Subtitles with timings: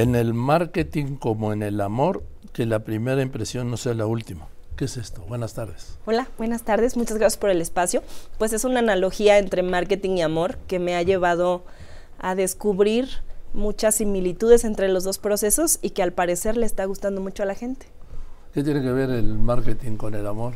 [0.00, 2.22] en el marketing como en el amor,
[2.54, 4.48] que la primera impresión no sea la última.
[4.74, 5.20] ¿Qué es esto?
[5.28, 5.98] Buenas tardes.
[6.06, 6.96] Hola, buenas tardes.
[6.96, 8.02] Muchas gracias por el espacio.
[8.38, 11.64] Pues es una analogía entre marketing y amor que me ha llevado
[12.18, 13.08] a descubrir
[13.52, 17.46] muchas similitudes entre los dos procesos y que al parecer le está gustando mucho a
[17.46, 17.84] la gente.
[18.54, 20.54] ¿Qué tiene que ver el marketing con el amor?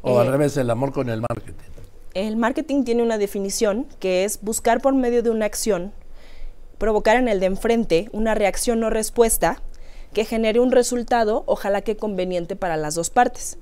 [0.00, 1.72] O al eh, revés, el amor con el marketing.
[2.14, 5.92] El marketing tiene una definición que es buscar por medio de una acción
[6.82, 9.62] provocar en el de enfrente una reacción o respuesta
[10.12, 13.56] que genere un resultado, ojalá que conveniente para las dos partes.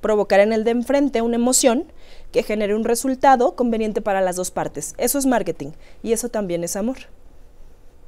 [0.00, 1.92] Provocar en el de enfrente una emoción
[2.32, 4.94] que genere un resultado conveniente para las dos partes.
[4.96, 5.72] Eso es marketing
[6.02, 6.96] y eso también es amor.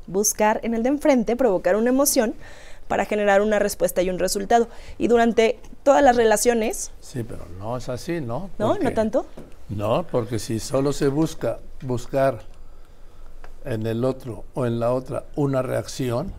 [0.06, 2.34] Buscar en el de enfrente, provocar una emoción
[2.88, 4.68] para generar una respuesta y un resultado.
[4.96, 6.92] Y durante todas las relaciones...
[7.02, 8.48] Sí, pero no es así, ¿no?
[8.56, 8.78] ¿No?
[8.78, 9.26] ¿No tanto?
[9.68, 12.40] No, porque si solo se busca buscar
[13.64, 16.32] en el otro o en la otra una reacción,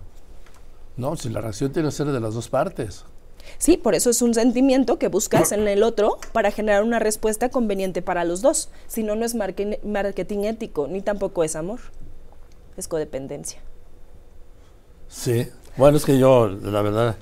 [0.98, 3.06] no, si la reacción tiene que ser de las dos partes.
[3.58, 7.50] Sí, por eso es un sentimiento que buscas en el otro para generar una respuesta
[7.50, 8.70] conveniente para los dos.
[8.88, 11.80] Si no, no es marketing ético, ni tampoco es amor.
[12.78, 13.60] Es codependencia.
[15.08, 15.48] Sí,
[15.78, 17.16] bueno, es que yo, la verdad,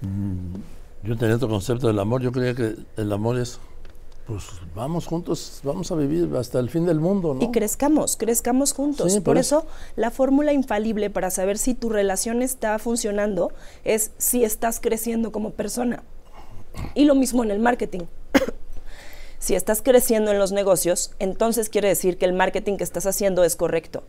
[0.00, 0.54] mm,
[1.04, 2.22] yo tenía otro concepto del amor.
[2.22, 3.60] Yo creía que el amor es
[4.32, 7.42] pues vamos juntos, vamos a vivir hasta el fin del mundo, ¿no?
[7.42, 9.20] Y crezcamos, crezcamos juntos.
[9.20, 13.52] por, eso, la fórmula infalible para saber si tu relación está funcionando
[13.84, 16.02] es si estás creciendo como persona.
[16.94, 18.04] Y lo mismo en el marketing.
[19.42, 23.42] Si estás creciendo en los negocios, entonces quiere decir que el marketing que estás haciendo
[23.42, 24.04] es correcto.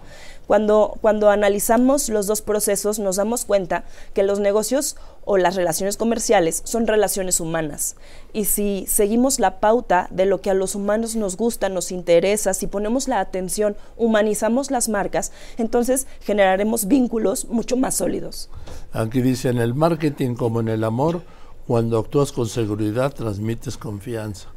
[0.46, 5.98] Cuando, cuando analizamos los dos procesos, nos damos cuenta que los negocios o las relaciones
[5.98, 7.96] comerciales son relaciones humanas.
[8.32, 12.54] Y si seguimos la pauta de lo que a los humanos nos gusta, nos interesa,
[12.54, 18.52] si ponemos la atención, humanizamos las marcas, entonces generaremos vínculos mucho más sólidos.
[18.92, 21.24] Aquí dice, en el marketing como en el amor,
[21.66, 24.53] cuando actúas con seguridad, transmites confianza.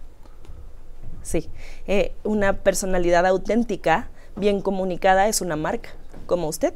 [1.26, 1.48] Sí,
[1.88, 5.88] eh, una personalidad auténtica, bien comunicada, es una marca,
[6.26, 6.72] como usted.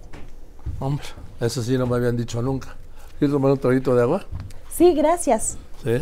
[0.80, 1.04] Hombre,
[1.40, 2.74] eso sí no me habían dicho nunca.
[3.20, 4.26] ¿Quieres tomar un traguito de agua?
[4.68, 5.56] Sí, gracias.
[5.84, 5.98] Sí.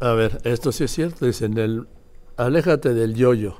[0.00, 1.88] A ver, esto sí es cierto, dicen, el,
[2.36, 3.56] aléjate del yo-yo.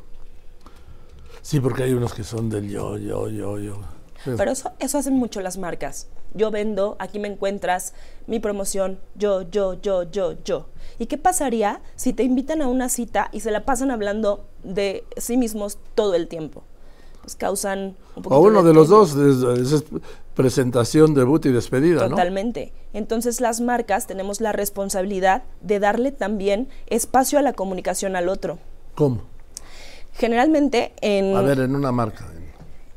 [1.41, 3.81] Sí, porque hay unos que son del yo, yo, yo, yo.
[4.37, 6.09] Pero eso, eso hacen mucho las marcas.
[6.35, 7.95] Yo vendo, aquí me encuentras,
[8.27, 10.67] mi promoción, yo, yo, yo, yo, yo.
[10.99, 15.05] ¿Y qué pasaría si te invitan a una cita y se la pasan hablando de
[15.17, 16.65] sí mismos todo el tiempo?
[17.23, 18.37] Pues causan un poco.
[18.37, 19.85] O uno de, los dos, es,
[20.35, 22.73] presentación, debut y despedida, Totalmente.
[22.93, 28.59] Entonces las marcas tenemos la responsabilidad de darle también espacio a la comunicación al otro.
[28.95, 29.23] ¿Cómo?
[30.15, 31.37] Generalmente en...
[31.37, 32.27] A ver, en una marca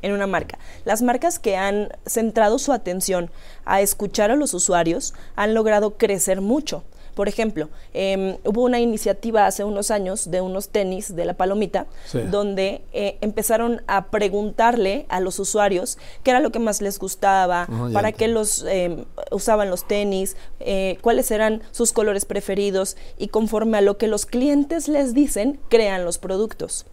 [0.01, 0.59] en una marca.
[0.85, 3.31] Las marcas que han centrado su atención
[3.65, 6.83] a escuchar a los usuarios han logrado crecer mucho.
[7.15, 11.87] Por ejemplo, em, hubo una iniciativa hace unos años de unos tenis de la palomita,
[12.31, 17.67] donde eh, empezaron a preguntarle a los usuarios qué era lo que más les gustaba,
[17.93, 23.77] para qué los em, usaban los tenis, eh, cuáles eran sus colores preferidos y conforme
[23.77, 26.85] a lo que los clientes les dicen, crean los productos.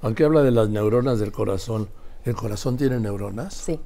[0.00, 1.88] Aunque habla de las neuronas del corazón,
[2.24, 3.54] ¿El corazón tiene neuronas?
[3.54, 3.80] Sí.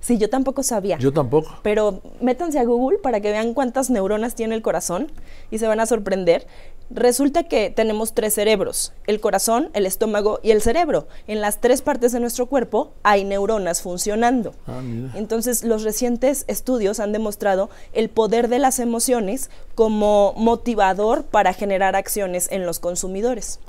[0.00, 0.98] Sí, yo tampoco sabía.
[0.98, 1.58] Yo tampoco.
[1.62, 5.12] Pero métanse a Google para que vean cuántas neuronas tiene el corazón
[5.50, 6.46] y se van a sorprender.
[6.92, 11.06] Resulta que tenemos tres cerebros, el corazón, el estómago y el cerebro.
[11.28, 14.54] En las tres partes de nuestro cuerpo hay neuronas funcionando.
[14.66, 14.80] Ah,
[15.14, 21.94] Entonces, los recientes estudios han demostrado el poder de las emociones como motivador para generar
[21.94, 23.60] acciones en los consumidores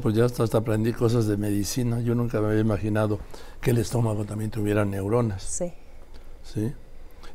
[0.00, 2.00] pues ya hasta, aprendí cosas de medicina.
[2.00, 3.18] Yo nunca me había imaginado
[3.60, 5.42] que el estómago también tuviera neuronas.
[5.42, 5.72] Sí.
[6.44, 6.72] Sí.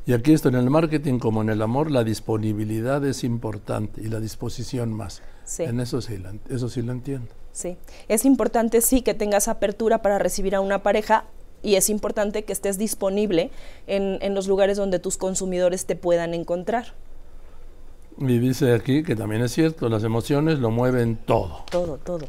[0.06, 4.08] Y aquí esto, en el marketing como en el amor, la disponibilidad es importante y
[4.08, 5.22] la disposición más.
[5.44, 5.64] Sí.
[5.64, 6.18] En eso sí,
[6.50, 7.28] eso sí lo entiendo.
[7.52, 7.78] Sí.
[8.08, 11.26] Es importante, sí, que tengas apertura para recibir a una pareja
[11.62, 13.52] y es importante que estés disponible
[13.88, 16.94] en, en los lugares donde tus consumidores te puedan encontrar.
[18.20, 21.66] Y dice aquí que también es cierto, las emociones lo mueven todo.
[21.70, 22.28] Todo, todo.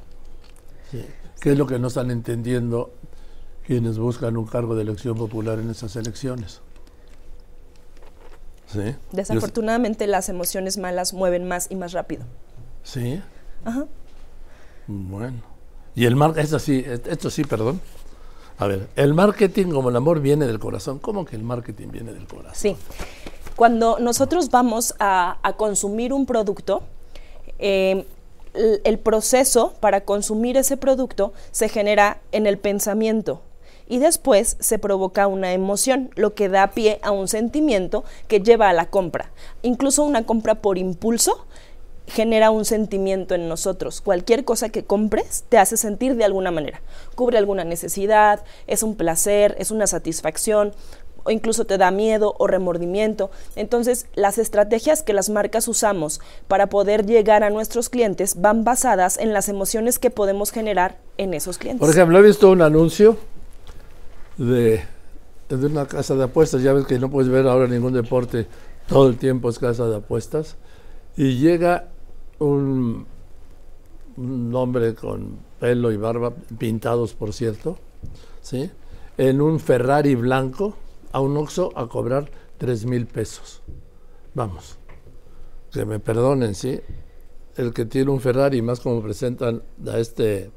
[1.41, 2.93] ¿Qué es lo que no están entendiendo
[3.67, 6.61] quienes buscan un cargo de elección popular en esas elecciones?
[8.67, 8.95] ¿Sí?
[9.13, 12.25] Desafortunadamente las emociones malas mueven más y más rápido.
[12.83, 13.23] ¿Sí?
[13.65, 13.87] Ajá.
[14.87, 15.43] Bueno.
[15.95, 17.81] Y el marketing, esto sí, esto sí, perdón.
[18.59, 20.99] A ver, el marketing como el amor viene del corazón.
[20.99, 22.55] ¿Cómo que el marketing viene del corazón?
[22.55, 22.77] Sí.
[23.59, 26.85] Cuando nosotros vamos a, consumir un producto,
[27.59, 28.07] eh,
[28.85, 33.43] el, proceso para consumir ese producto se genera en el pensamiento
[33.89, 38.69] y después se provoca una emoción, lo que da pie a un sentimiento que lleva
[38.69, 39.33] a la compra.
[39.63, 41.45] Incluso una compra por impulso
[42.07, 44.01] genera un sentimiento en nosotros.
[44.01, 46.81] Cualquier cosa que compres te hace sentir de alguna manera.
[47.17, 50.75] Cubre alguna necesidad, es un placer, es una satisfacción,
[51.29, 53.31] o incluso te da miedo o remordimiento.
[53.55, 59.19] Entonces, las estrategias que las marcas usamos para poder llegar a nuestros clientes van basadas
[59.19, 61.81] en las emociones que podemos generar en esos clientes.
[61.81, 63.19] Por ejemplo, he visto un anuncio
[64.39, 64.83] de,
[65.51, 68.47] de una casa de apuestas, ya ves que no puedes ver ahora ningún deporte,
[68.87, 70.57] todo el tiempo es casa de apuestas,
[71.15, 71.89] y llega
[72.39, 73.07] un,
[74.55, 77.77] hombre con pelo y barba, pintados por cierto,
[78.41, 78.71] ¿sí?
[79.19, 80.75] en un Ferrari blanco,
[81.13, 83.63] a un Oxxo a cobrar tres mil pesos.
[84.35, 84.79] Vamos,
[85.73, 86.81] que me perdonen, ¿sí?
[87.57, 90.51] El que tiene un Ferrari, más como presentan a este,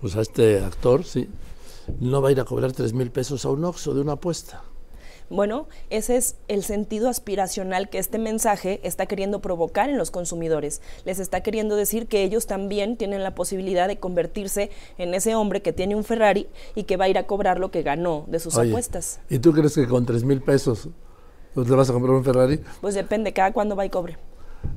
[0.00, 1.28] pues a este actor, ¿sí?
[2.00, 4.64] No va a ir a cobrar tres mil pesos a un Oxxo de una apuesta.
[5.28, 10.80] Bueno, ese es el sentido aspiracional que este mensaje está queriendo provocar en los consumidores.
[11.04, 15.62] Les está queriendo decir que ellos también tienen la posibilidad de convertirse en ese hombre
[15.62, 18.38] que tiene un Ferrari y que va a ir a cobrar lo que ganó de
[18.38, 19.20] sus apuestas.
[19.28, 20.88] ¿Y tú crees que con tres mil pesos
[21.54, 22.60] te vas a comprar un Ferrari?
[22.80, 24.16] Pues depende, cada cuándo va y cobre.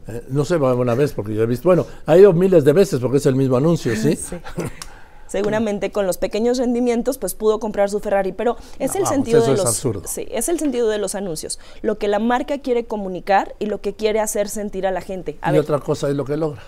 [0.07, 2.99] Eh, no sé, una vez, porque yo he visto, bueno, ha ido miles de veces
[2.99, 4.15] porque es el mismo anuncio, ¿sí?
[4.15, 4.35] sí.
[5.29, 9.55] seguramente con los pequeños rendimientos pues pudo comprar su Ferrari, pero es el sentido de
[9.55, 13.67] los sí, es el sentido de los anuncios, lo que la marca quiere comunicar y
[13.67, 15.37] lo que quiere hacer sentir a la gente.
[15.41, 16.61] y otra cosa es lo que logra.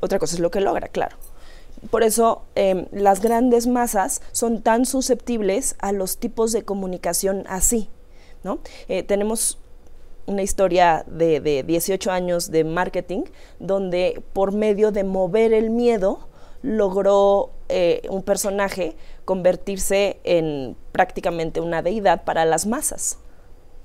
[0.00, 1.16] Otra cosa es lo que logra, claro.
[1.90, 7.88] Por eso em, las grandes masas son tan susceptibles a los tipos de comunicación así,
[8.44, 8.60] ¿no?
[8.88, 9.58] Eh, tenemos
[10.26, 13.22] una historia de, de 18 años de marketing
[13.58, 16.28] donde por medio de mover el miedo
[16.62, 23.18] logró eh, un personaje convertirse en prácticamente una deidad para las masas.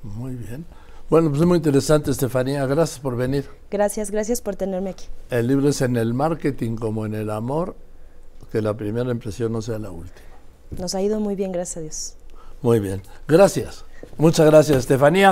[0.03, 0.65] Muy bien.
[1.09, 2.65] Bueno, pues es muy interesante, Estefanía.
[2.65, 3.45] Gracias por venir.
[3.71, 5.05] Gracias, gracias por tenerme aquí.
[5.29, 7.75] El libro es en el marketing como en el amor,
[8.51, 10.27] que la primera impresión no sea la última.
[10.71, 12.15] Nos ha ido muy bien, gracias a Dios.
[12.61, 13.01] Muy bien.
[13.27, 13.85] Gracias.
[14.17, 15.25] Muchas gracias, Estefanía.